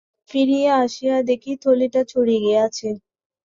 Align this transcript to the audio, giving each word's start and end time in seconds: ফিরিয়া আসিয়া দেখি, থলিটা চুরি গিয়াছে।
ফিরিয়া 0.31 0.73
আসিয়া 0.77 1.17
দেখি, 1.29 1.51
থলিটা 1.63 2.01
চুরি 2.11 2.37
গিয়াছে। 2.43 2.89